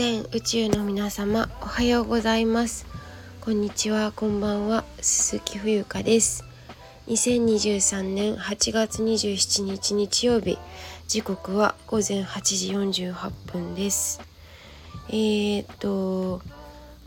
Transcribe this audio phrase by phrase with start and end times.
[0.00, 2.86] 全宇宙の皆様おはようございます。
[3.42, 6.42] こんにちはこんばんは鈴木冬香です。
[7.08, 10.56] 2023年8月27日日曜日
[11.06, 14.22] 時刻は午前8時48分です。
[15.10, 16.40] えー、っと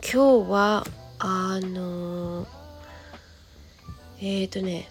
[0.00, 0.84] 今日は
[1.18, 2.46] あの
[4.20, 4.88] えー、っとね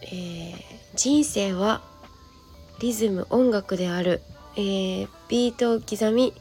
[0.00, 0.54] えー、
[0.96, 1.82] 人生は
[2.80, 4.22] リズム音楽である。
[4.56, 6.32] えー、ビートを刻み。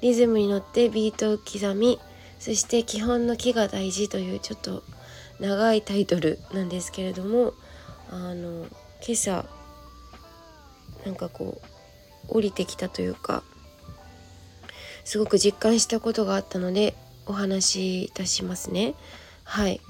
[0.00, 1.98] リズムに乗ってビートを刻み。
[2.38, 4.82] そして基本の木が大事というちょっと
[5.40, 7.54] 長いタイトルなんですけれども
[8.10, 8.66] あの
[9.06, 9.46] 今朝
[11.06, 11.60] なんかこ
[12.28, 13.42] う降りてきたというか
[15.04, 16.94] すごく実感したことがあったので
[17.26, 18.94] お話しいたしますね。
[19.44, 19.80] はい。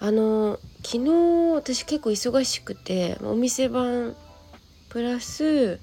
[0.00, 1.10] あの昨日
[1.54, 4.16] 私結構忙しくてお店番
[4.88, 5.80] プラス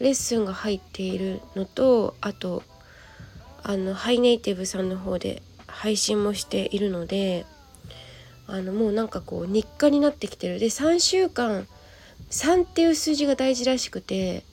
[0.00, 2.62] レッスンが入っているのとあと
[3.62, 7.44] あのハイネイティブさんの方で配信もしているので
[8.46, 10.58] あのもうなんかこう日課になってきてる。
[10.58, 11.68] で3週間
[12.30, 14.44] 3っていう数字が大事らしくて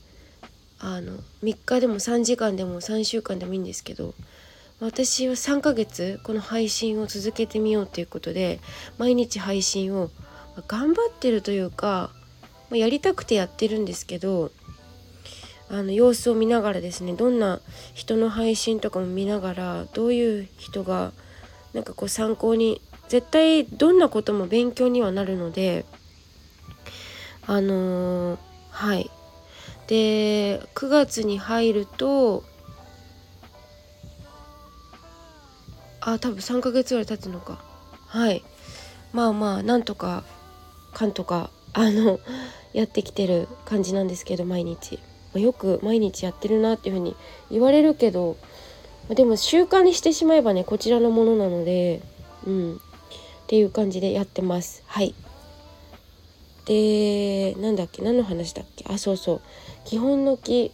[0.79, 4.13] あの3日でも3時間でも3週間でもいいんですけど
[4.79, 8.59] 私は3ヶ月この配信を続けてみようということで
[8.97, 10.11] 毎日配信を
[10.67, 12.11] 頑張ってるというか
[12.71, 14.51] やりたくてやってるんですけど
[15.69, 17.59] あの様子を見ながらですねどんな
[17.93, 21.11] 人の配信とかも見ながらどういう人が
[21.73, 25.85] なんかこう参考に絶対どんなことも勉強にはなるので
[27.45, 28.37] あのー、
[28.71, 29.09] はい。
[29.87, 32.43] で9月に入ると
[36.01, 37.59] あ多分3ヶ月ぐらい経つのか。
[38.07, 38.43] はい。
[39.13, 40.23] まあまあなんとか
[40.93, 42.19] かんとかあの
[42.73, 44.99] やってきてる感じなんですけど毎日。
[45.39, 47.15] よく毎日やってるなっていうふうに
[47.51, 48.37] 言われるけど
[49.09, 52.01] でも習慣にしてしまえばねこちらのものなので
[52.45, 52.75] うん。
[52.75, 54.83] っていう感じでやってます。
[54.87, 55.15] はい。
[56.65, 58.83] でなんだっけ何の話だっけ？
[58.89, 59.41] あそうそう。
[59.85, 60.73] 基本の木。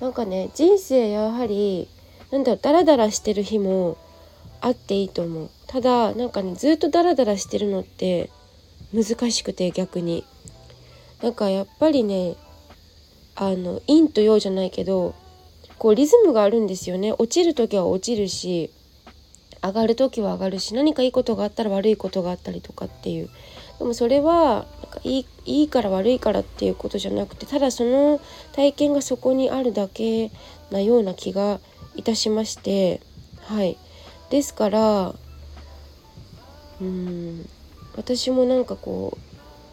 [0.00, 1.86] なんかね人生やはり
[2.30, 3.98] なんだろうダラダラしてる日も
[4.62, 5.50] あっていいと思う。
[5.66, 8.30] ただなんかねずっとダラダラしてるのって
[8.94, 10.24] 難しくて逆に。
[11.20, 12.36] なんかやっぱりね
[13.36, 15.14] あの陰と陽じゃないけど
[15.78, 17.12] こうリズムがあるんですよね。
[17.12, 18.70] 落ちる時は落ちるし
[19.62, 23.30] 上がる時は上がるし何かいいことがあったら悪いことがあったりとかっていう。
[23.78, 28.20] でもそれはなんかいいいいから悪いからっていうことじゃなくてただその
[28.52, 30.30] 体験がそこにあるだけ
[30.70, 31.60] なような気が
[31.96, 33.00] いたしまして。
[33.42, 33.76] はい。
[34.30, 35.14] ですから
[36.80, 37.48] うん
[37.96, 39.16] 私もなんかこ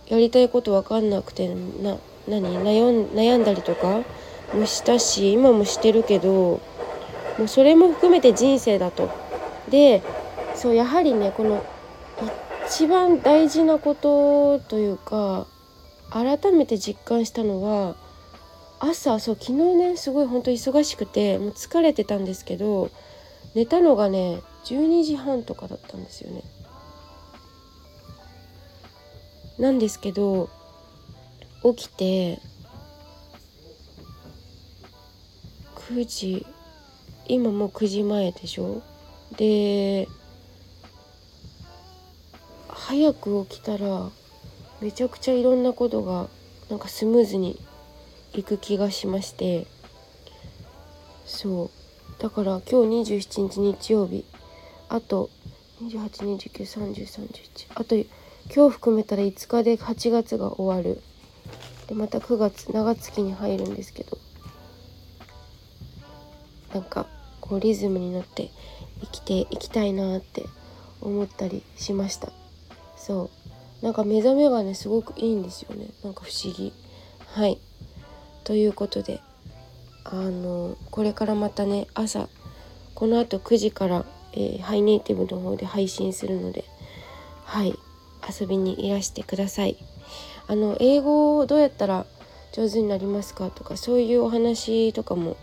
[0.09, 1.97] うやりたいこと分かんなくてな
[2.39, 2.57] 何？
[2.57, 4.01] 悩悩んだりとか？
[4.53, 6.59] もしたし今もしてるけど
[7.37, 9.09] もうそれも含めて人生だと。
[9.69, 10.01] で
[10.55, 11.63] そうやはりねこの
[12.67, 15.47] 一番大事なことというか
[16.09, 17.95] 改めて実感したのは
[18.79, 22.89] 朝そう昨日ねすごい本当忙しくてもう疲れてたんですけど
[23.55, 26.43] 寝たのがね12時半とかだったんですよね。
[29.59, 30.49] なんですけど
[31.63, 32.39] 起きて
[35.75, 36.45] 9時
[37.27, 38.81] 今もう9時前でしょ？
[39.37, 40.07] で
[42.67, 44.09] 早く起きたら
[44.81, 46.27] めちゃくちゃいろんなことが
[46.69, 47.59] なんかスムーズに
[48.33, 49.67] いく気がしまして。
[51.25, 51.69] そう。
[52.21, 54.25] だから今日27日日曜日。
[54.89, 55.29] あと
[55.83, 61.01] 28293031あと今日含めたら5日で8月が終わる。
[61.91, 64.17] でまた9月長月に入るんですけど。
[66.73, 67.05] なんか
[67.41, 68.49] こうリズムに乗って
[69.01, 70.45] 生きていきたいなって
[71.01, 72.31] 思ったりしました。
[72.95, 73.29] そ
[73.81, 73.83] う。
[73.83, 75.87] なんか目覚めがねすごくいいんですよね。
[76.01, 76.71] なんか不思議。
[77.27, 77.59] はい。
[78.45, 79.19] ということで
[80.05, 82.29] あのこれからまたね朝
[82.95, 86.63] このあと9時から、えー、ハイネイティブの方で配信するので
[87.43, 87.77] はい。
[88.39, 89.77] 遊びにいらしてください。
[90.47, 92.05] あの英語をどうやったら
[92.51, 93.49] 上手になりますか？
[93.49, 95.37] とかそういうお話とかも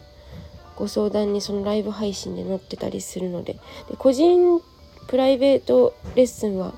[0.76, 3.54] ご相談にそのライブ配信で載ってたりするので。
[3.88, 4.60] で個人
[5.06, 6.74] プライベートレッスンは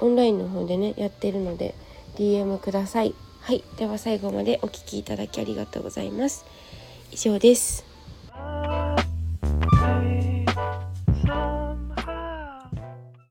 [0.00, 1.74] オンラインの方でねやってるので
[2.16, 3.14] DM ください。
[3.40, 3.62] はい。
[3.76, 6.44] では最後までお聴きいただきありがとうございます。
[7.12, 7.87] 以上です。